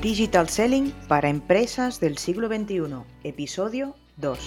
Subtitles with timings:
[0.00, 4.38] Digital Selling para empresas del siglo XXI, episodio 2.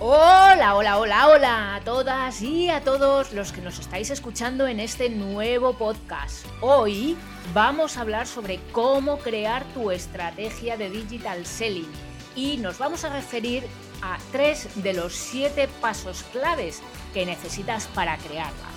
[0.00, 4.80] Hola, hola, hola, hola a todas y a todos los que nos estáis escuchando en
[4.80, 6.44] este nuevo podcast.
[6.60, 7.16] Hoy
[7.54, 11.92] vamos a hablar sobre cómo crear tu estrategia de digital selling
[12.34, 13.62] y nos vamos a referir
[14.02, 16.82] a tres de los siete pasos claves
[17.14, 18.68] que necesitas para crearla.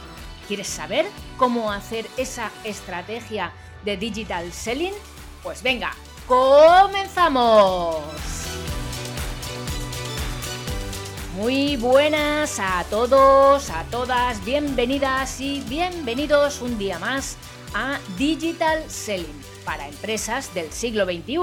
[0.47, 1.07] ¿Quieres saber
[1.37, 3.51] cómo hacer esa estrategia
[3.83, 4.93] de digital selling?
[5.43, 5.95] Pues venga,
[6.27, 8.03] comenzamos.
[11.35, 17.37] Muy buenas a todos, a todas, bienvenidas y bienvenidos un día más
[17.73, 21.37] a Digital Selling para empresas del siglo XXI,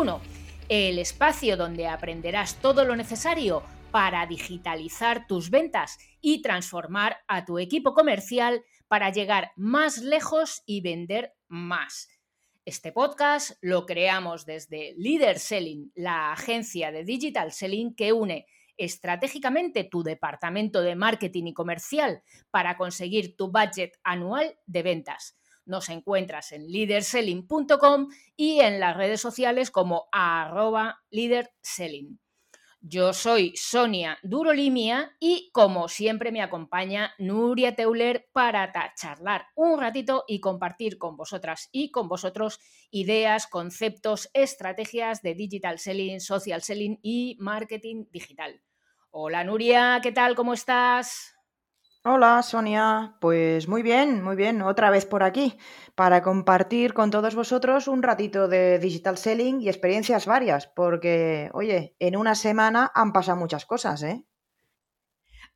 [0.69, 7.59] el espacio donde aprenderás todo lo necesario para digitalizar tus ventas y transformar a tu
[7.59, 12.09] equipo comercial para llegar más lejos y vender más.
[12.69, 18.45] Este podcast lo creamos desde Leader Selling, la agencia de digital selling que une
[18.77, 25.39] estratégicamente tu departamento de marketing y comercial para conseguir tu budget anual de ventas.
[25.65, 32.21] Nos encuentras en leaderselling.com y en las redes sociales como arroba leaderselling.
[32.91, 40.25] Yo soy Sonia Durolimia y como siempre me acompaña Nuria Teuler para charlar un ratito
[40.27, 46.99] y compartir con vosotras y con vosotros ideas, conceptos, estrategias de digital selling, social selling
[47.03, 48.63] y marketing digital.
[49.11, 50.35] Hola Nuria, ¿qué tal?
[50.35, 51.38] ¿Cómo estás?
[52.11, 55.59] Hola Sonia, pues muy bien, muy bien, otra vez por aquí
[55.95, 61.97] para compartir con todos vosotros un ratito de digital selling y experiencias varias, porque, oye,
[61.99, 64.25] en una semana han pasado muchas cosas, ¿eh?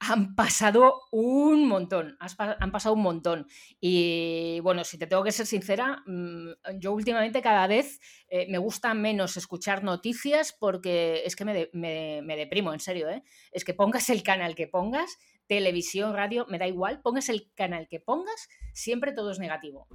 [0.01, 3.47] Han pasado un montón, han pasado un montón.
[3.81, 6.49] Y bueno, si te tengo que ser sincera, mm,
[6.81, 12.37] yo últimamente cada vez eh, me gusta menos escuchar noticias porque es que me, me
[12.37, 13.23] deprimo, en serio, ¿eh?
[13.53, 17.89] Es que pongas el canal que pongas, televisión, radio, me da igual, pongas el canal
[17.89, 19.89] que pongas, siempre todo es negativo.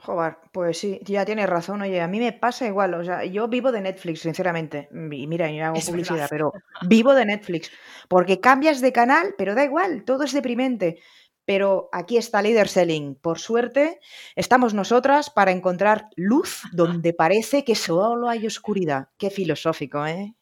[0.00, 1.82] Joder, pues sí, ya tienes razón.
[1.82, 2.94] Oye, a mí me pasa igual.
[2.94, 4.88] O sea, yo vivo de Netflix, sinceramente.
[4.92, 6.52] Y mira, yo hago publicidad, pero
[6.86, 7.72] vivo de Netflix.
[8.08, 11.00] Porque cambias de canal, pero da igual, todo es deprimente.
[11.44, 13.16] Pero aquí está Leader Selling.
[13.16, 13.98] Por suerte,
[14.36, 19.08] estamos nosotras para encontrar luz donde parece que solo hay oscuridad.
[19.18, 20.36] Qué filosófico, ¿eh?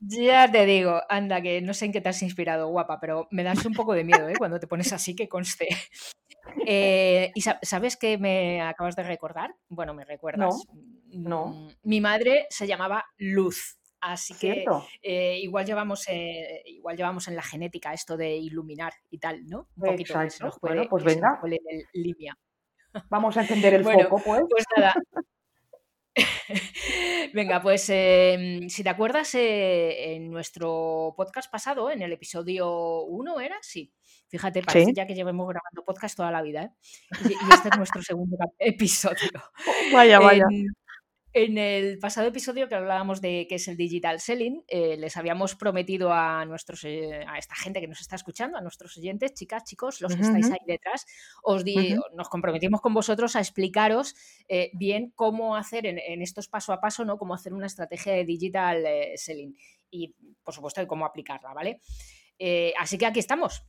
[0.00, 3.42] Ya te digo, anda, que no sé en qué te has inspirado, guapa, pero me
[3.42, 4.34] das un poco de miedo, ¿eh?
[4.38, 5.68] Cuando te pones así, que conste.
[6.66, 9.54] Eh, ¿Y sabes qué me acabas de recordar?
[9.68, 10.64] Bueno, me recuerdas.
[11.10, 11.46] No.
[11.46, 13.78] Mm, mi madre se llamaba Luz.
[14.00, 14.64] Así que
[15.02, 19.68] eh, igual llevamos eh, igual llevamos en la genética esto de iluminar y tal, ¿no?
[19.76, 20.14] Un poquito
[20.62, 21.40] bueno, pues venga.
[21.92, 22.36] línea.
[23.10, 24.42] Vamos a encender el foco, pues.
[24.48, 24.94] Pues nada,
[27.34, 33.40] Venga, pues em, si te acuerdas, eh, en nuestro podcast pasado, en el episodio 1,
[33.40, 33.56] ¿era?
[33.62, 33.92] Sí.
[34.28, 36.70] Fíjate, parece ya que llevamos grabando podcast toda la vida, ¿eh?
[37.24, 39.30] y, este es nuestro segundo episodio.
[39.92, 40.44] Vaya, vaya.
[40.50, 40.66] En
[41.44, 46.12] el pasado episodio que hablábamos de qué es el digital selling, eh, les habíamos prometido
[46.12, 50.00] a nuestros eh, a esta gente que nos está escuchando, a nuestros oyentes, chicas, chicos,
[50.00, 51.06] los que estáis ahí detrás,
[51.42, 51.64] os
[52.14, 54.14] nos comprometimos con vosotros a explicaros
[54.48, 57.18] eh, bien cómo hacer en, estos paso a paso, ¿no?
[57.18, 58.84] Cómo hacer una estrategia de digital
[59.14, 59.56] selling
[59.90, 61.80] y, por supuesto, cómo aplicarla, ¿vale?
[62.78, 63.64] así que aquí estamos.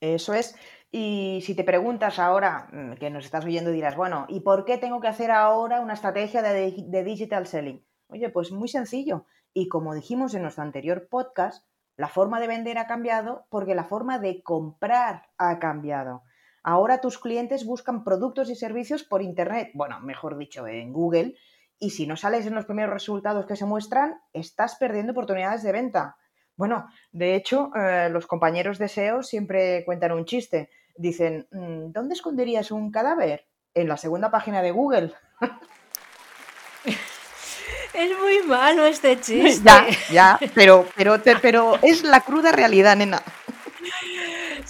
[0.00, 0.56] Eso es.
[0.94, 4.76] Y si te preguntas ahora, mm, que nos estás oyendo, dirás, bueno, ¿y por qué
[4.76, 7.82] tengo que hacer ahora una estrategia de, digital selling?
[8.08, 9.24] Oye, pues muy sencillo.
[9.54, 11.64] Y como dijimos en nuestro anterior podcast,
[11.96, 16.24] la forma de vender ha cambiado porque la forma de comprar ha cambiado.
[16.62, 21.36] Ahora tus clientes buscan productos y servicios por Internet, bueno, mejor dicho, en Google,
[21.78, 25.72] y si no sales en los primeros resultados que se muestran, estás perdiendo oportunidades de
[25.72, 26.16] venta.
[26.54, 30.68] Bueno, de hecho, eh, los compañeros de SEO siempre cuentan un chiste.
[30.94, 33.46] Dicen, mm, ¿dónde esconderías un cadáver?
[33.74, 35.12] En la segunda página de Google.
[37.94, 39.62] Es muy malo este chiste.
[39.64, 43.22] Ya, ya, pero, pero, pero es la cruda realidad, nena.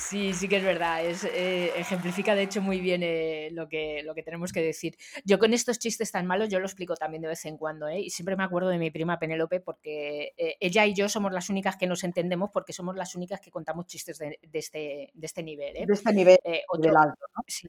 [0.08, 1.04] Sí, sí que es verdad.
[1.04, 4.96] Es, eh, ejemplifica de hecho muy bien eh, lo, que, lo que tenemos que decir.
[5.24, 7.88] Yo con estos chistes tan malos, yo lo explico también de vez en cuando.
[7.88, 8.00] ¿eh?
[8.00, 11.76] Y siempre me acuerdo de mi prima Penélope porque ella y yo somos las únicas
[11.76, 15.74] que nos entendemos porque somos las únicas que contamos chistes de, este, de este nivel.
[15.74, 16.38] De este nivel
[16.68, 17.44] otro, alto, ¿no?
[17.46, 17.68] sí.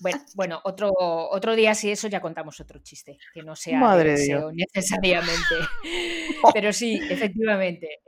[0.00, 3.80] bueno, bueno otro, otro día si eso ya contamos otro chiste, que no sea
[4.52, 5.54] necesariamente.
[6.54, 8.00] Pero sí, efectivamente,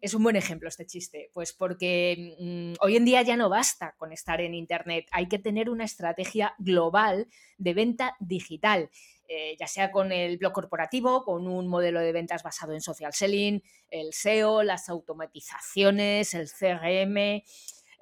[0.00, 1.30] es un buen ejemplo este chiste.
[1.32, 5.38] Pues porque mm, hoy en día ya no basta con estar en Internet, hay que
[5.38, 8.90] tener una estrategia global de venta digital.
[9.32, 13.12] Eh, ya sea con el blog corporativo, con un modelo de ventas basado en social
[13.12, 17.44] selling, el SEO, las automatizaciones, el CRM,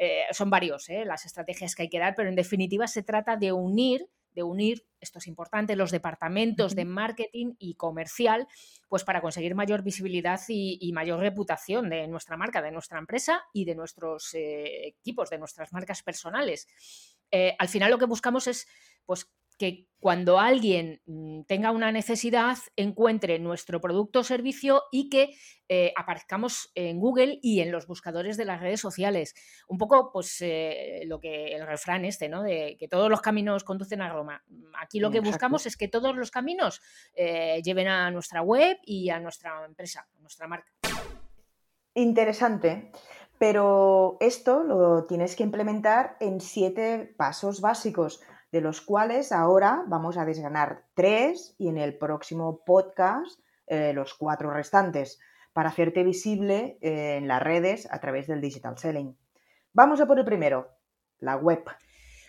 [0.01, 3.37] eh, son varios eh, las estrategias que hay que dar, pero en definitiva se trata
[3.37, 4.09] de unir
[4.39, 8.47] de unir, esto es importante, los departamentos de marketing y comercial,
[8.87, 13.65] pues para conseguir mayor visibilidad y, mayor reputación de nuestra marca, de nuestra empresa y
[13.65, 16.69] de nuestros equipos, de nuestras marcas personales.
[17.59, 18.69] al final lo que buscamos es
[19.05, 25.35] pues que cuando alguien mm, tenga una necesidad encuentre nuestro producto o servicio y que
[25.69, 29.35] eh, aparezcamos en Google y en los buscadores de las redes sociales.
[29.67, 32.43] Un poco, pues, eh, lo que el refrán este, ¿no?
[32.43, 34.45] De que todos los caminos conducen a Roma.
[34.81, 36.81] Aquí lo que buscamos es que todos los caminos
[37.15, 40.73] eh, lleven a nuestra web y a nuestra empresa, a nuestra marca.
[41.95, 42.93] Interesante.
[43.39, 50.17] Pero esto lo tienes que implementar en siete pasos básicos de los cuales ahora vamos
[50.17, 55.21] a desganar tres y en el próximo podcast eh, los cuatro restantes
[55.53, 59.17] para hacerte visible eh, en las redes a través del digital selling.
[59.73, 60.69] Vamos a por el primero,
[61.19, 61.65] la web.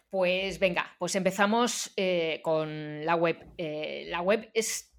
[0.09, 3.37] Pues venga, pues empezamos eh, con la web.
[3.57, 4.91] la web es,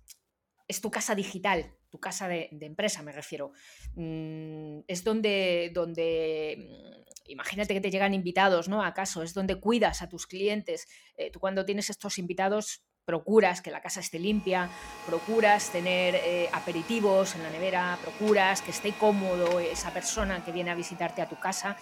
[0.69, 3.53] es tu casa digital, tu casa de, empresa, me refiero.
[3.95, 8.83] Mm, es donde, donde imagínate que te llegan invitados, ¿no?
[8.83, 9.23] ¿Acaso?
[9.23, 10.89] Es donde cuidas a tus clientes.
[11.17, 14.71] Eh, tú cuando tienes estos invitados procuras que la casa esté limpia,
[15.07, 20.71] procuras tener eh, aperitivos en la nevera, procuras que esté cómodo esa persona que viene
[20.71, 21.77] a visitarte a tu casa.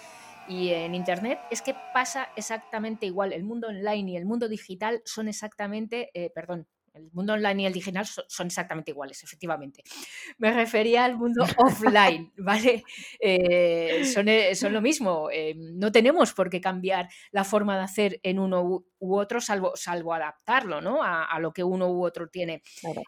[0.48, 3.34] Y en Internet es que pasa exactamente igual.
[3.34, 7.66] El mundo online y el mundo digital son exactamente, eh, perdón, el mundo online y
[7.66, 9.82] el digital son, exactamente iguales, efectivamente.
[10.38, 12.84] Me refería al mundo offline, ¿vale?
[13.20, 15.28] Eh, eh, son, lo mismo.
[15.32, 18.62] Eh, no tenemos por qué cambiar la forma de hacer en uno
[18.98, 21.02] u, otro, salvo, salvo adaptarlo ¿no?
[21.02, 22.62] a, lo que uno u otro tiene.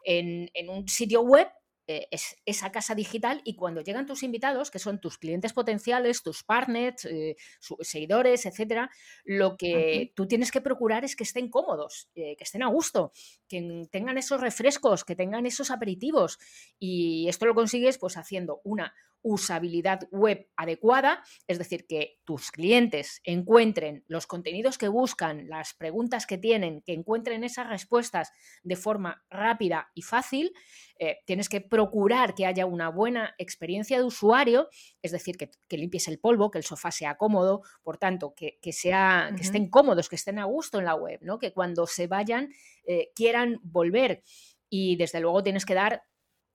[0.04, 1.48] En, en un sitio web
[1.90, 6.22] eh, es esa casa digital y cuando llegan tus invitados, que son tus clientes potenciales,
[6.22, 7.34] tus partners, eh,
[7.80, 8.92] seguidores, etcétera,
[9.24, 13.10] lo que tú tienes que procurar es que estén cómodos, eh, que estén a gusto,
[13.48, 16.38] que tengan esos refrescos, que tengan esos aperitivos.
[16.78, 23.20] Y esto lo consigues pues haciendo una usabilidad web adecuada, es decir, que tus clientes
[23.24, 28.32] encuentren los contenidos que buscan, las preguntas que tienen, que encuentren esas respuestas
[28.62, 30.52] de forma rápida y fácil,
[30.98, 34.68] eh, tienes que procurar que haya una buena experiencia de usuario,
[35.02, 39.32] es decir, que, limpies el polvo, que el sofá sea cómodo, por tanto, que, sea,
[39.36, 41.38] que estén cómodos, que estén a gusto en la web, ¿no?
[41.38, 42.52] que cuando se vayan
[42.86, 44.22] eh, quieran volver.
[44.68, 46.04] Y desde luego tienes que dar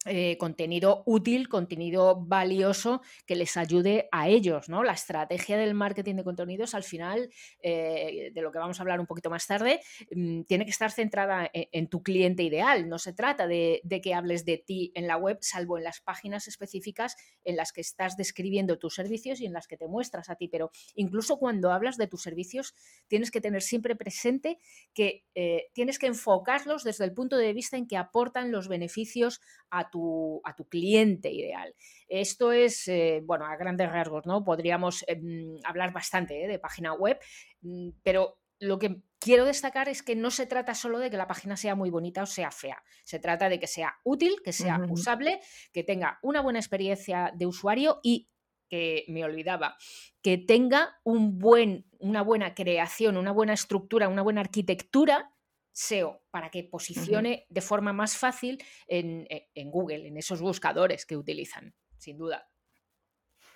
[0.06, 4.84] eh, contenido útil, contenido valioso que les ayude a ellos, ¿no?
[4.84, 9.00] La estrategia del marketing de contenidos, al final, eh, de lo que vamos a hablar
[9.00, 9.82] un poquito más tarde,
[10.16, 12.88] mm, tiene que estar centrada e-, en, tu cliente ideal.
[12.88, 16.48] No se trata de, que hables de ti en la web, salvo en las páginas
[16.48, 20.36] específicas en las que estás describiendo tus servicios y en las que te muestras a
[20.36, 20.48] ti.
[20.48, 22.76] Pero incluso cuando hablas de tus servicios,
[23.08, 24.60] tienes que tener siempre presente
[24.94, 29.42] que eh, tienes que enfocarlos desde el punto de vista en que aportan los beneficios
[29.72, 29.95] a tu
[30.44, 31.76] a tu cliente ideal.
[32.08, 34.44] Esto es, eh, bueno, a grandes rasgos, ¿no?
[34.44, 36.48] Podríamos em, hablar bastante ¿eh?
[36.48, 37.20] de página web,
[37.62, 41.28] mm, pero lo que quiero destacar es que no se trata solo de que la
[41.28, 42.82] página sea muy bonita o sea fea.
[43.04, 45.42] Se trata de que sea útil, que sea usable,
[45.74, 48.30] que tenga una buena experiencia de usuario y
[48.70, 49.78] que me olvidaba,
[50.22, 55.35] que tenga un buen, una buena creación, una buena estructura, una buena arquitectura
[55.76, 61.06] SEO para que posicione de forma más fácil en, e, en, Google, en esos buscadores
[61.06, 62.48] que utilizan, sin duda.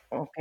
[0.09, 0.37] Ok,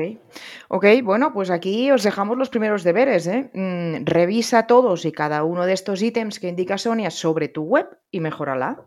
[0.68, 3.26] ok, bueno, pues aquí os dejamos los primeros deberes.
[3.26, 3.50] ¿eh?
[3.52, 7.87] Mm, revisa todos y cada uno de estos ítems que indica Sonia sobre tu web
[8.11, 8.87] y mejórala.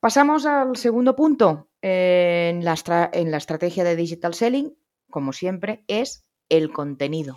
[0.00, 4.76] Pasamos al segundo punto en la, en la estrategia de digital selling,
[5.10, 7.36] como siempre, es el contenido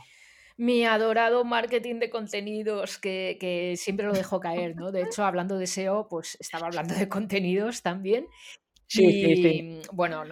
[0.60, 4.92] mi adorado marketing de contenidos que, siempre lo dejo caer, ¿no?
[4.92, 8.28] De hecho, hablando de SEO, pues estaba hablando de contenidos también.
[8.86, 10.24] Sí, y, sí, bueno,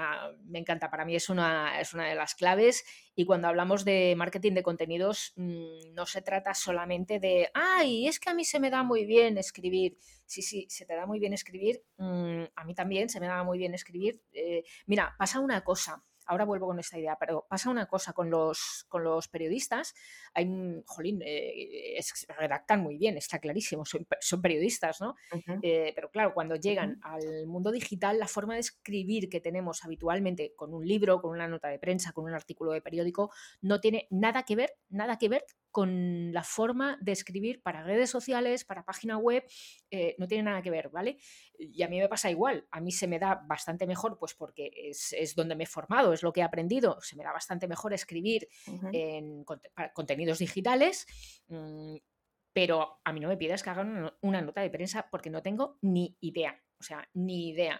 [0.45, 2.83] me encanta, para mí es una, es una de las claves
[3.15, 8.19] y cuando hablamos de marketing de contenidos mm, no se trata solamente de, ay, es
[8.19, 9.97] que a mí se me da muy bien escribir.
[10.25, 13.43] Sí, sí, se te da muy bien escribir, mm, a mí también se me da
[13.45, 14.21] muy bien escribir.
[14.33, 18.29] Eh, mira, pasa una cosa, ahora vuelvo con esta idea, pero pasa una cosa con
[18.29, 19.95] los, con los periodistas,
[20.33, 20.47] hay,
[20.85, 21.99] jolín, eh,
[22.37, 25.15] redactan muy bien, está clarísimo, son, periodistas, ¿no?
[25.61, 30.53] Eh, pero claro, cuando llegan al mundo digital, la forma de escribir que tenemos habitualmente
[30.55, 33.31] con un libro, con una nota de prensa, con un artículo de periódico,
[33.61, 38.09] no tiene nada que ver, nada que ver con la forma de escribir para redes
[38.09, 39.43] sociales, para página web,
[39.91, 41.17] eh, no tiene nada que ver, ¿vale?
[41.57, 44.71] Y a mí me pasa igual, a mí se me da bastante mejor, pues porque
[44.73, 47.93] es, donde me he formado, es lo que he aprendido, se me da bastante mejor
[47.93, 48.47] escribir
[48.91, 49.43] en
[49.93, 51.05] contenidos digitales.
[51.47, 51.97] Mm,
[52.53, 55.77] pero a mí no me pidas que haga una nota de prensa porque no tengo
[55.81, 57.79] ni idea, o sea, ni idea.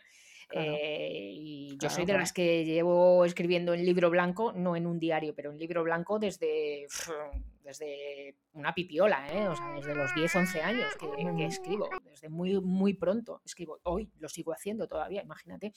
[0.53, 4.99] Eh, y yo soy de las que llevo escribiendo en libro blanco, no en un
[4.99, 6.87] diario, pero en libro blanco desde,
[7.67, 9.45] desde una pipiola, ¿eh?
[9.49, 13.81] o sea, desde los 10, 11 años que, escribo, desde muy, muy pronto escribo.
[13.83, 15.73] Hoy lo sigo haciendo todavía, imagínate.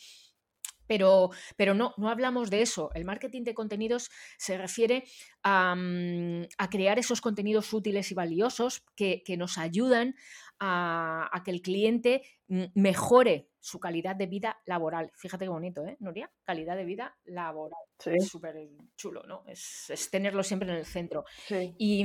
[0.86, 2.90] Pero, pero, no, no hablamos de eso.
[2.94, 5.04] El marketing de contenidos se refiere
[5.42, 10.14] a, mm, crear esos contenidos útiles y valiosos que, que nos ayudan
[10.60, 15.12] a, que el cliente mm, mejore su calidad de vida laboral.
[15.14, 16.30] Fíjate qué bonito, ¿eh, Nuria?
[16.44, 17.80] Calidad de vida laboral.
[18.04, 18.56] Es súper
[18.96, 19.44] chulo, ¿no?
[19.46, 21.24] Es, tenerlo siempre en el centro.
[21.78, 22.04] Y,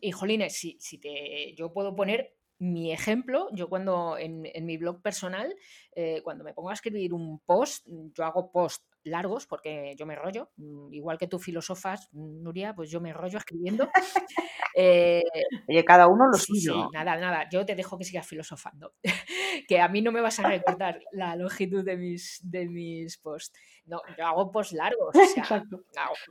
[0.00, 5.02] y, jolines, si, si te, yo puedo poner mi ejemplo, yo cuando en, mi blog
[5.02, 5.52] personal,
[5.96, 10.14] eh, cuando me pongo a escribir un post, yo hago post largos porque yo me
[10.14, 13.88] rollo, mm, igual que tú filosofas, Nuria, pues yo me rollo escribiendo.
[14.74, 15.22] Eh,
[15.68, 16.72] Oye, cada uno lo suyo.
[16.72, 18.94] Sí, nada, nada, yo te dejo que sigas filosofando,
[19.68, 23.58] que a mí no me vas a recordar la longitud de mis, de mis posts.
[23.84, 25.14] No, yo hago posts largos,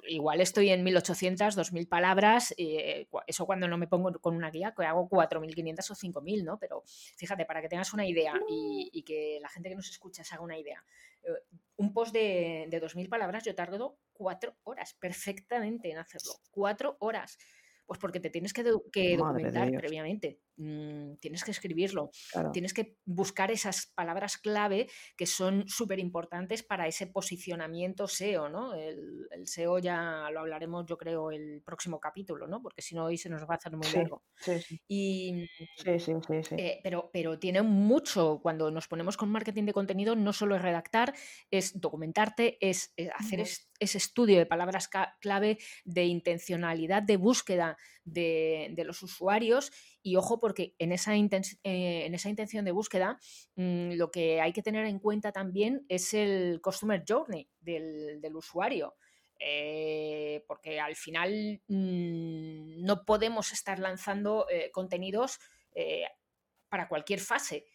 [0.08, 4.74] igual estoy en 1800, 2000 palabras, eh, eso cuando no me pongo con una guía,
[4.76, 6.58] que hago 4500 o 5000, ¿no?
[6.60, 6.84] Pero
[7.18, 10.34] fíjate, para que tengas una idea y, y que la gente que nos escucha se
[10.34, 10.84] haga una idea,
[11.24, 11.44] eh,
[11.78, 16.34] un post de, de 2.000 palabras yo tardo cuatro horas perfectamente en hacerlo.
[16.52, 17.38] Cuatro horas.
[17.86, 22.12] Pues porque te tienes que, documentar previamente, mm, tienes que escribirlo,
[22.54, 28.74] tienes que buscar esas palabras clave que son súper importantes para ese posicionamiento SEO, ¿no?
[28.74, 32.62] El, SEO ya lo hablaremos, yo creo, el próximo capítulo, ¿no?
[32.62, 34.24] Porque si no, hoy se nos va a hacer muy largo.
[34.36, 34.82] Sí, sí.
[34.88, 35.50] Y,
[35.86, 40.62] eh, pero, pero tiene mucho, cuando nos ponemos con marketing de contenido, no solo es
[40.62, 41.14] redactar,
[41.50, 43.42] es documentarte, es, eh, hacer
[43.82, 49.72] ese estudio de palabras clave, de intencionalidad de búsqueda de, los usuarios.
[50.04, 53.20] Y ojo, porque en esa, eh, en esa intención de búsqueda,
[53.56, 58.96] mm, lo que hay que tener en cuenta también es el customer journey del, usuario.
[59.44, 65.40] Eh, porque al final mm, no podemos estar lanzando eh, contenidos
[66.70, 67.66] para cualquier fase.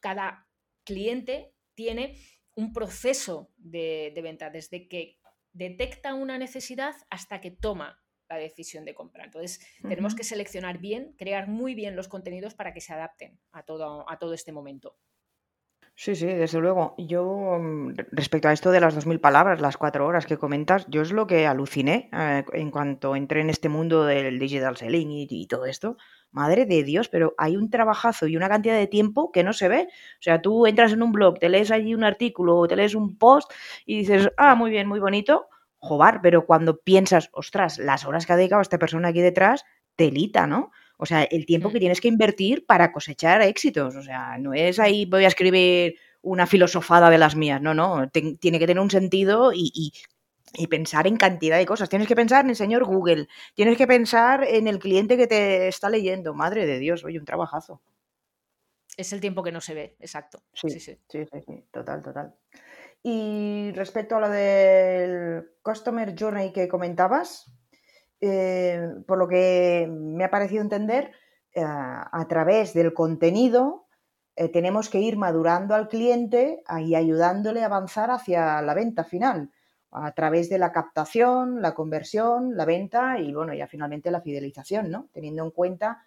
[0.00, 0.46] Cada
[0.84, 2.16] cliente tiene
[2.54, 5.18] un proceso de, venta, desde que
[5.56, 9.24] detecta una necesidad hasta que toma la decisión de compra.
[9.24, 13.62] Entonces, tenemos que seleccionar bien, crear muy bien los contenidos para que se adapten a
[13.62, 14.96] todo, a todo este momento.
[15.98, 16.94] Sí, sí, desde luego.
[16.98, 21.00] Yo, mm, respecto a esto de las 2.000 palabras, las cuatro horas que comentas, yo
[21.00, 25.46] es lo que aluciné eh, en cuanto entré en este mundo del digital selling y,
[25.46, 25.96] todo esto.
[26.36, 29.68] Madre de Dios, pero hay un trabajazo y una cantidad de tiempo que no se
[29.68, 29.88] ve.
[29.88, 32.94] O sea, tú entras en un blog, te lees allí un artículo o te lees
[32.94, 33.50] un post
[33.86, 38.34] y dices, ah, muy bien, muy bonito, jobar, pero cuando piensas, ostras, las horas que
[38.34, 39.64] ha dedicado esta persona aquí detrás,
[39.96, 40.72] telita, ¿no?
[40.98, 41.80] O sea, el tiempo que mm.
[41.80, 43.96] tienes que invertir para cosechar éxitos.
[43.96, 48.10] O sea, no es ahí voy a escribir una filosofada de las mías, no, no,
[48.10, 49.92] tiene que tener un sentido y, y,
[50.68, 51.88] pensar en cantidad de cosas.
[51.88, 55.68] Tienes que pensar en el señor Google, tienes que pensar en el cliente que te
[55.68, 56.34] está leyendo.
[56.34, 57.80] Madre de Dios, oye, un trabajazo.
[58.96, 60.42] Es el tiempo que no se ve, exacto.
[60.54, 62.34] sí, sí, sí, sí, sí total, total.
[63.02, 67.52] Y respecto a lo del Customer Journey que comentabas,
[68.20, 71.12] eh, por lo que me ha parecido entender,
[71.52, 73.86] eh, a través del contenido
[74.36, 79.50] eh, tenemos que ir madurando al cliente y ayudándole a avanzar hacia la venta final,
[79.98, 84.90] a través de la captación, la conversión, la venta y bueno, ya finalmente la fidelización,
[84.90, 85.08] ¿no?
[85.12, 86.04] Teniendo en cuenta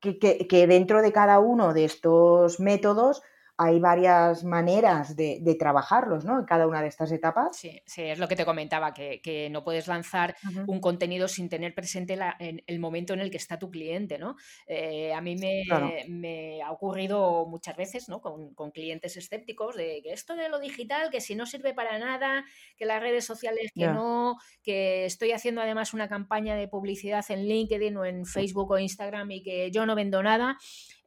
[0.00, 3.22] que dentro de cada uno de estos métodos
[3.62, 6.38] hay varias maneras de, trabajarlos, ¿no?
[6.38, 7.58] En cada una de estas etapas.
[7.58, 10.34] Sí, sí es lo que te comentaba, que, no puedes lanzar
[10.66, 14.36] un contenido sin tener presente el momento en el que está tu cliente, ¿no?
[14.66, 18.22] Eh, a mí me, ha ocurrido muchas veces, ¿no?
[18.22, 22.46] Con, clientes escépticos de que esto de lo digital, que si no sirve para nada,
[22.78, 27.46] que las redes sociales que no, que estoy haciendo además una campaña de publicidad en
[27.46, 30.56] LinkedIn o en Facebook o Instagram y que yo no vendo nada.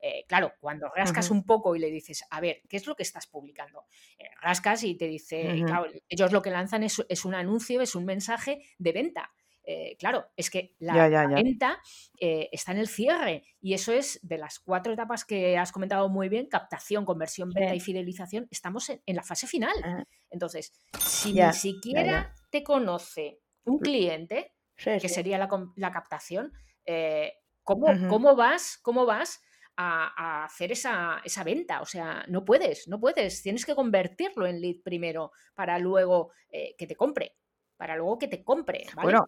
[0.05, 3.03] Eh, claro, cuando rascas un poco y le dices, a ver, ¿qué es lo que
[3.03, 3.85] estás publicando?
[4.19, 7.95] Eh, rascas y te dice, claro, ellos lo que lanzan es, es, un anuncio, es
[7.95, 9.31] un mensaje de venta.
[9.65, 11.79] Eh, claro, es que la, venta
[12.19, 16.09] eh, está en el cierre y eso es de las cuatro etapas que has comentado
[16.09, 19.73] muy bien, captación, conversión, venta y fidelización, estamos en, la fase final.
[19.83, 20.03] Ah.
[20.29, 26.51] Entonces, si ni siquiera te conoce un cliente, que sería la, captación,
[26.85, 28.77] eh, ¿cómo, vas?
[28.81, 29.41] ¿Cómo vas?
[29.75, 31.81] A, hacer esa, esa, venta.
[31.81, 33.41] O sea, no puedes, no puedes.
[33.41, 36.31] Tienes que convertirlo en lead primero para luego
[36.77, 37.35] que te compre
[37.77, 38.85] para luego que te compre.
[39.01, 39.27] Bueno,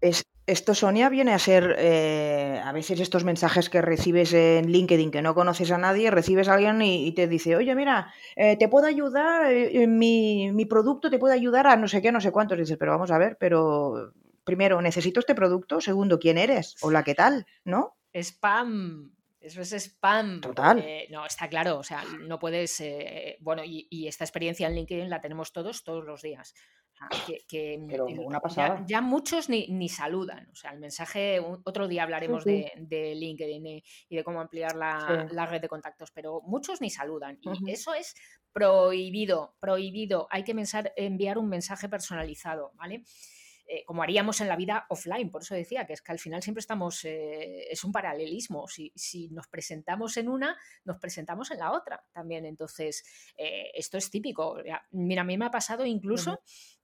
[0.00, 5.12] es, esto, Sonia, viene a ser eh, a veces estos mensajes que recibes en LinkedIn
[5.12, 8.68] que no conoces a nadie, recibes a alguien y, te dice, oye, mira, eh, te
[8.68, 12.32] puedo ayudar, eh, mi, mi, producto te puede ayudar a no sé qué, no sé
[12.32, 12.58] cuántos.
[12.58, 14.12] dices, pero vamos a ver, pero
[14.42, 16.74] primero, necesito este producto, segundo, ¿quién eres?
[16.80, 17.46] Hola, ¿qué tal?
[17.64, 17.96] ¿No?
[18.12, 19.12] Spam.
[19.40, 20.40] Eso es spam.
[20.40, 20.84] Total.
[21.10, 21.78] no, está claro.
[21.78, 22.82] O sea, no puedes.
[23.40, 26.54] bueno, y, y, esta experiencia en LinkedIn la tenemos todos, todos los días.
[27.48, 30.48] Que, mm, Ya, muchos ni, saludan.
[30.52, 35.60] O sea, el mensaje, otro día hablaremos De, LinkedIn y, de cómo ampliar la, red
[35.60, 37.38] de contactos, pero muchos ni saludan.
[37.40, 38.14] Y eso es
[38.52, 40.28] prohibido, prohibido.
[40.30, 40.54] Hay que
[40.96, 43.02] enviar un mensaje personalizado, ¿vale?
[43.72, 45.30] Eh, como haríamos en la vida offline.
[45.30, 48.66] Por eso decía que es que al final siempre estamos, eh, es un paralelismo.
[48.66, 52.46] Si, nos presentamos en una, nos presentamos en la otra también.
[52.46, 53.04] Entonces,
[53.36, 54.56] eh, esto es típico.
[54.90, 56.42] Mira, a mí me ha pasado incluso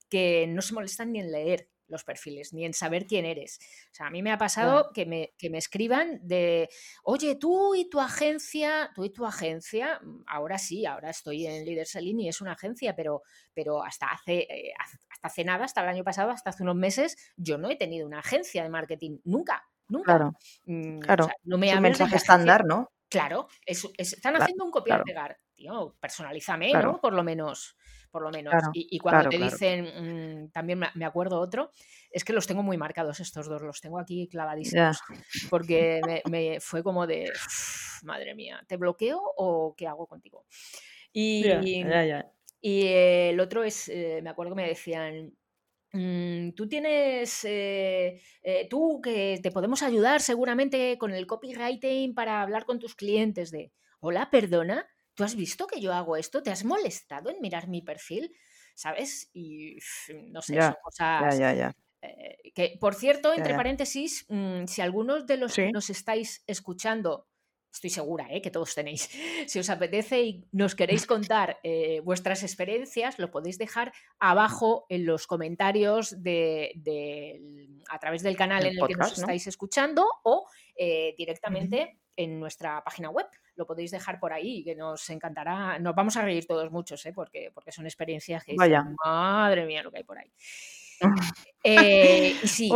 [0.08, 3.58] que no se molestan ni en leer los perfiles, ni en saber quién eres.
[3.90, 6.68] O sea, a mí me ha pasado que, me, que, me, escriban de,
[7.04, 11.64] oye, tú y tu agencia, tú y tu agencia, mm, ahora sí, ahora estoy en
[11.64, 13.22] Leader Selling y es una agencia, pero,
[13.54, 17.16] pero hasta, hace, eh, hasta hace nada, hasta el año pasado, hasta hace unos meses,
[17.36, 20.16] yo no he tenido una agencia de marketing, nunca, nunca.
[20.16, 20.32] Claro,
[20.66, 21.28] mm, claro.
[21.44, 22.90] no me es un mensaje estándar, ¿no?
[23.08, 27.00] Claro, están haciendo un copiar-pegar, tío, personalízame, ¿no?
[27.00, 27.76] Por lo menos
[28.16, 28.54] por lo menos.
[28.72, 31.70] y, cuando te dicen, mm, también me acuerdo otro,
[32.10, 35.00] es que los tengo muy marcados estos dos, los tengo aquí clavadísimos,
[35.50, 37.30] porque me, fue como de,
[38.04, 40.46] madre mía, ¿te bloqueo o qué hago contigo?
[41.12, 41.44] Y,
[42.62, 45.34] y el otro es, eh, me acuerdo que me decían,
[45.92, 52.40] mm, tú tienes, eh, eh, tú que te podemos ayudar seguramente con el copywriting para
[52.40, 56.42] hablar con tus clientes de, hola, perdona, ¿tú has visto que yo hago esto?
[56.42, 58.32] ¿Te has molestado en mirar mi perfil?
[58.76, 59.30] ¿Sabes?
[59.32, 59.78] Y
[60.30, 61.36] no sé, son cosas...
[61.38, 65.90] Ya, ya, eh, que, por cierto, entre paréntesis, mm, si algunos de los que nos
[65.90, 67.26] estáis escuchando,
[67.72, 68.40] estoy segura ¿eh?
[68.40, 69.10] que todos tenéis,
[69.46, 75.06] si os apetece y nos queréis contar eh, vuestras experiencias, lo podéis dejar abajo en
[75.06, 76.72] los comentarios de,
[77.88, 80.46] a través del canal en el que nos estáis escuchando o
[81.16, 83.26] directamente en nuestra página web
[83.56, 85.78] lo podéis dejar por ahí, que nos encantará.
[85.78, 87.12] Nos vamos a reír todos muchos, ¿eh?
[87.12, 88.54] porque, porque son experiencias que
[89.04, 90.30] madre mía lo que hay por ahí.
[91.68, 92.70] Eh, y sí,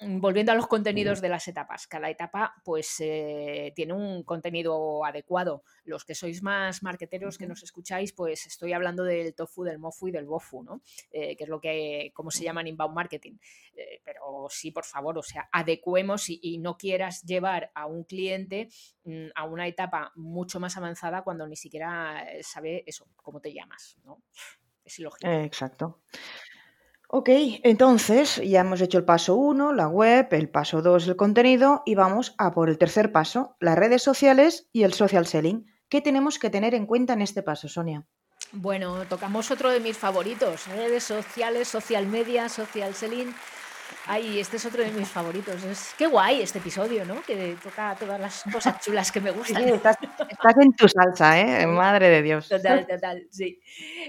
[0.00, 5.04] mm, volviendo a los contenidos de las etapas, cada etapa pues eh, tiene un contenido
[5.04, 5.62] adecuado.
[5.84, 10.08] Los que sois más marqueteros que nos escucháis, pues estoy hablando del tofu, del mofu
[10.08, 10.82] y del bofu, ¿no?
[11.12, 13.36] Eh, que es lo que, como se llama en inbound marketing.
[14.02, 18.68] pero sí, por favor, o sea, adecuemos y, no quieras llevar a un cliente
[19.04, 23.96] mm, a una etapa mucho más avanzada cuando ni siquiera sabe eso, cómo te llamas,
[24.02, 24.24] ¿no?
[24.84, 25.30] Es ilógico.
[25.30, 26.02] Exacto.
[27.08, 27.28] Ok,
[27.62, 31.94] entonces ya hemos hecho el paso 1, la web, el paso 2, el contenido, y
[31.94, 35.66] vamos a por el tercer paso, las redes sociales y el social selling.
[35.88, 38.06] ¿Qué tenemos que tener en cuenta en este paso, Sonia?
[38.52, 43.34] Bueno, tocamos otro de mis favoritos, redes sociales, social media, social selling.
[44.06, 45.64] Ay, este es otro de mis favoritos.
[45.64, 47.22] Es qué guay este episodio, ¿no?
[47.22, 49.64] Que toca todas las cosas chulas que me gustan.
[49.64, 49.96] Sí, estás,
[50.60, 51.66] en tu salsa, ¿eh?
[51.66, 52.48] Madre de Dios.
[52.48, 53.58] Total, total, sí.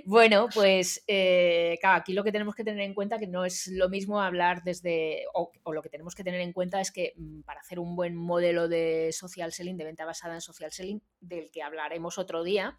[0.03, 3.67] Bueno, pues eh, claro, aquí lo que tenemos que tener en cuenta que no es
[3.67, 7.41] lo mismo hablar desde, o, lo que tenemos que tener en cuenta es que mm,
[7.43, 11.49] para hacer un buen modelo de social selling, de venta basada en social selling, del
[11.51, 12.77] que hablaremos otro día,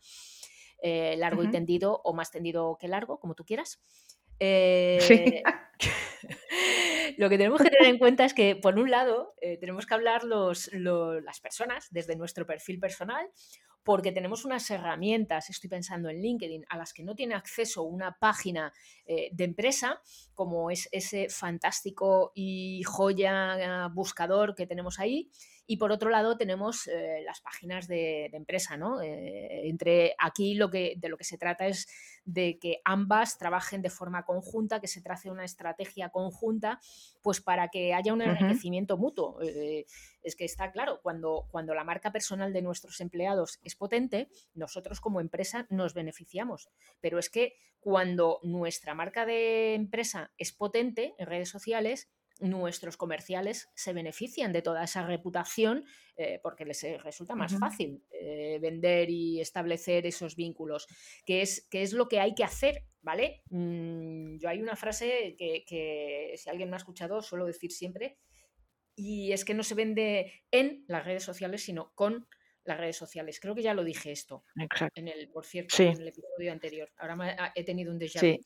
[0.82, 3.80] eh, largo y tendido o más tendido que largo, como tú quieras.
[4.38, 5.42] Eh,
[7.16, 9.94] lo que tenemos que tener en cuenta es que, por un lado, eh, tenemos que
[9.94, 13.26] hablar los, las personas desde nuestro perfil personal,
[13.86, 18.18] porque tenemos unas herramientas, estoy pensando en LinkedIn, a las que no tiene acceso una
[18.18, 18.72] página
[19.06, 20.02] eh, de empresa,
[20.34, 25.30] como es ese fantástico y joya buscador que tenemos ahí,
[25.66, 29.00] Y por otro lado tenemos eh, las páginas de, empresa, ¿no?
[29.02, 31.88] entre aquí lo que, de lo que se trata es
[32.24, 36.80] de que ambas trabajen de forma conjunta, que se trace una estrategia conjunta,
[37.22, 39.38] pues para que haya un enriquecimiento mutuo.
[39.40, 45.00] es que está claro, cuando, cuando la marca personal de nuestros empleados es potente, nosotros
[45.00, 46.68] como empresa nos beneficiamos.
[47.00, 53.70] Pero es que cuando nuestra marca de empresa es potente en redes sociales, nuestros comerciales
[53.74, 55.84] se benefician de toda esa reputación
[56.16, 60.86] eh, porque les eh, resulta más fácil eh, vender y establecer esos vínculos,
[61.24, 63.42] que es, que es lo que hay que hacer, ¿vale?
[63.50, 68.18] Mm, yo hay una frase que, que, si alguien me ha escuchado suelo decir siempre,
[68.94, 72.26] y es que no se vende en las redes sociales, sino con
[72.64, 73.38] las redes sociales.
[73.38, 74.44] Creo que ya lo dije esto,
[74.94, 76.90] en el, por cierto, en el episodio anterior.
[76.96, 78.42] Ahora he tenido un déjà vu.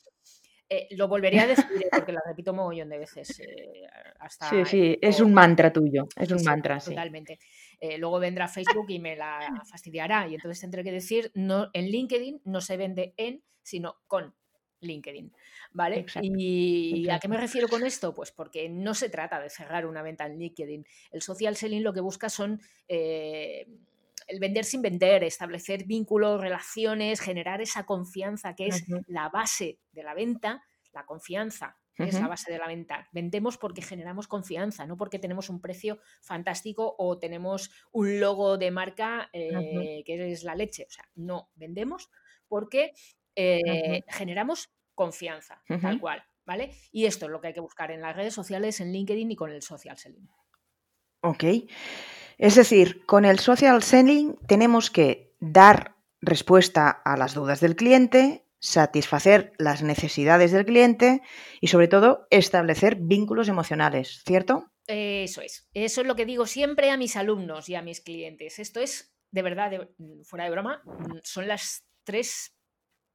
[0.72, 3.40] Eh, lo volvería a decir eh, porque la repito mogollón de veces.
[3.40, 3.82] Eh,
[4.20, 6.90] hasta sí, sí, es un mantra tuyo, es un mantra, sí.
[6.90, 7.40] Totalmente.
[7.98, 12.42] luego vendrá Facebook y me la fastidiará y entonces tendré que decir, no, en LinkedIn
[12.44, 14.32] no se vende en, sino con
[14.80, 15.32] LinkedIn,
[15.72, 16.06] ¿vale?
[16.22, 18.14] ¿Y a qué me refiero con esto?
[18.14, 20.86] Pues porque no se trata de cerrar una venta en LinkedIn.
[21.10, 22.60] El social selling lo que busca son
[24.30, 30.02] el vender sin vender, establecer vínculos, relaciones, generar esa confianza que es la base de
[30.02, 30.62] la venta,
[30.92, 33.08] la confianza es la base de la venta.
[33.12, 38.70] Vendemos porque generamos confianza, no porque tenemos un precio fantástico o tenemos un logo de
[38.70, 40.86] marca eh, que es la leche.
[40.88, 42.10] O sea, no, vendemos
[42.48, 42.92] porque
[43.36, 46.74] eh, generamos confianza, tal cual, ¿vale?
[46.90, 49.36] Y esto es lo que hay que buscar en las redes sociales, en LinkedIn y
[49.36, 50.28] con el social selling.
[51.22, 51.44] Ok.
[52.40, 58.46] Es decir, con el social selling tenemos que dar respuesta a las dudas del cliente,
[58.58, 61.20] satisfacer las necesidades del cliente
[61.60, 64.72] y sobre todo establecer vínculos emocionales, ¿cierto?
[64.86, 65.68] Eso es.
[65.74, 68.58] Eso es lo que digo siempre a mis alumnos y a mis clientes.
[68.58, 69.90] Esto es, de verdad,
[70.24, 70.82] fuera de broma,
[71.22, 72.56] son las tres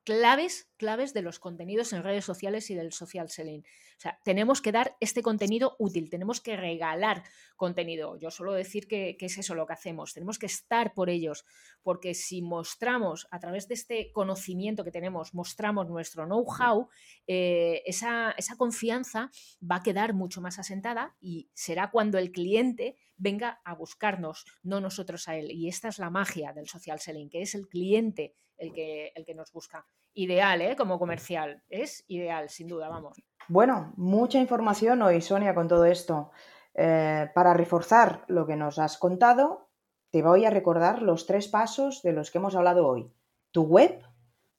[0.04, 3.62] claves, claves de los contenidos en redes sociales y del social selling.
[3.62, 7.24] O sea, tenemos que dar este contenido útil, tenemos que regalar
[7.56, 8.18] contenido.
[8.18, 11.46] Yo suelo decir que, es eso lo que hacemos, tenemos que estar por ellos,
[11.82, 16.90] porque si mostramos a través de este conocimiento que tenemos, mostramos nuestro know-how,
[17.28, 22.98] eh, esa, esa confianza va a quedar mucho más asentada y será cuando el cliente
[23.18, 25.52] venga a buscarnos, no nosotros a él.
[25.52, 29.26] Y esta es la magia del social selling, que es el cliente el que, el
[29.26, 29.88] que nos busca.
[30.16, 30.76] Ideal, ¿eh?
[30.76, 31.62] Como comercial.
[31.70, 33.22] Es ideal, sin duda, vamos.
[33.48, 36.32] Bueno, mucha información hoy, Sonia, con todo esto.
[36.74, 39.70] Eh, para reforzar lo que nos has contado,
[40.10, 43.12] te voy a recordar los tres pasos de los que hemos hablado hoy.
[43.52, 44.02] Tu web,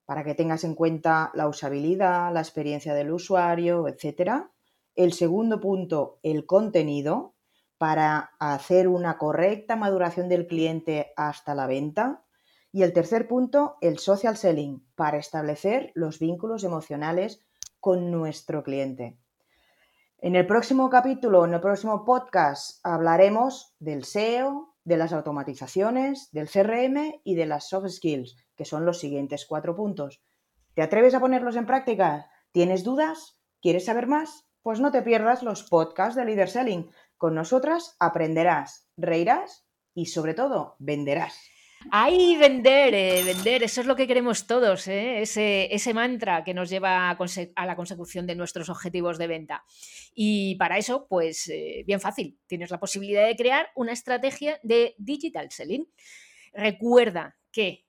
[0.05, 4.45] para que tengas en cuenta la usabilidad, la experiencia del usuario, etc.
[4.95, 7.33] El segundo punto, el contenido,
[7.77, 12.23] para hacer una correcta maduración del cliente hasta la venta.
[12.77, 17.43] Y el tercer punto, el social selling, para establecer los vínculos emocionales
[17.79, 19.17] con nuestro cliente.
[20.19, 26.47] En el próximo capítulo, en el próximo podcast, hablaremos del SEO, de las automatizaciones, del
[26.47, 30.21] CRM y de las soft skills, que son los siguientes cuatro puntos.
[30.75, 32.29] ¿Te atreves a ponerlos en práctica?
[32.51, 33.41] ¿Tienes dudas?
[33.59, 34.45] ¿Quieres saber más?
[34.61, 36.91] Pues no te pierdas los podcasts de Leader Selling.
[37.17, 41.56] Con nosotras aprenderás, reirás y sobre todo venderás.
[41.91, 45.21] Ahí vender, eh, vender, eso es lo que queremos todos, ¿eh?
[45.21, 49.63] ese, mantra que nos lleva a, la consecución de nuestros objetivos de venta.
[50.13, 54.95] Y para eso, pues eh, bien fácil, tienes la posibilidad de crear una estrategia de
[54.97, 55.87] digital selling.
[56.51, 57.85] Recuerda que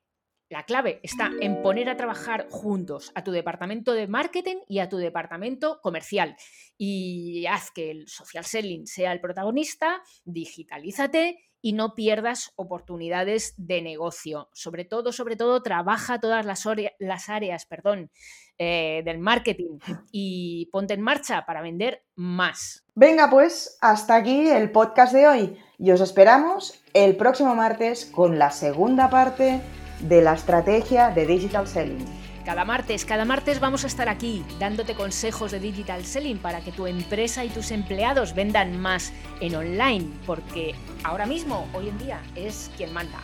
[0.51, 4.89] la clave está en poner a trabajar juntos a tu departamento de marketing y a
[4.89, 6.37] tu departamento comercial.
[6.79, 13.83] Y haz que el social selling sea el protagonista, digitalízate y no pierdas oportunidades de
[13.83, 14.49] negocio.
[14.53, 18.11] Sobre todo, sobre todo, trabaja todas las, áreas perdón,
[18.59, 19.79] eh, del marketing
[20.13, 22.85] y ponte en marcha para vender más.
[22.95, 28.39] Venga, pues hasta aquí el podcast de hoy y os esperamos el próximo martes con
[28.39, 29.61] la segunda parte
[30.01, 32.28] de la estrategia de Digital Selling.
[32.49, 36.73] Cada martes, cada martes vamos a estar aquí dándote consejos de digital selling para que
[36.73, 42.23] tu empresa y tus empleados vendan más en online, porque ahora mismo, hoy en día,
[42.35, 43.19] es quien manda.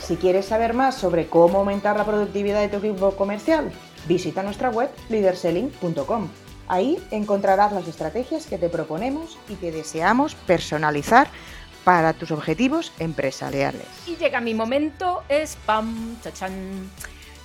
[0.00, 3.70] Si quieres saber más sobre cómo aumentar la productividad de tu equipo comercial,
[4.08, 6.28] visita nuestra web leaderselling.com.
[6.66, 11.28] Ahí encontrarás las estrategias que te proponemos y que deseamos personalizar
[11.86, 13.86] para tus objetivos empresariales.
[14.08, 16.90] Y llega mi momento, spam, chachan.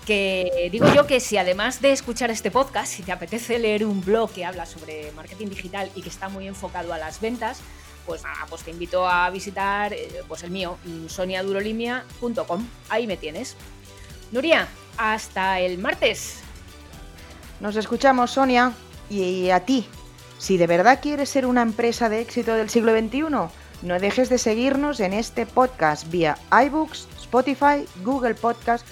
[0.04, 4.02] Que digo yo que si además de escuchar este podcast, si te apetece leer un
[4.02, 7.60] blog que habla sobre marketing digital y que está muy enfocado a las ventas,
[8.08, 12.68] pues nada, pues te invito a visitar eh, pues el mío, soniadurolimia.com.
[12.90, 13.56] Ahí me tienes.
[14.32, 16.40] Nuria, hasta el martes.
[17.60, 18.74] Nos escuchamos, Sonia,
[19.08, 19.86] y a ti.
[20.40, 24.38] Si de verdad quieres ser una empresa de éxito del siglo XXI, no dejes de
[24.38, 28.86] seguirnos en este podcast vía iBooks, Spotify, Google Podcast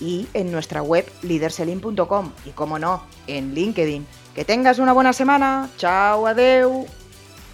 [0.00, 4.06] y en nuestra web leaderselling.com y como no, en LinkedIn.
[4.34, 5.68] Que tengas una buena semana.
[5.76, 6.86] Chao, adeu.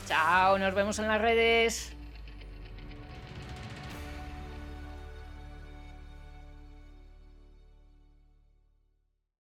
[0.07, 1.97] Chao, nos vemos en las redes.